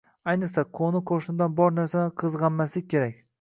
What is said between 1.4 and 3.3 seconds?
bor narsani qizg‘anmaslik kerak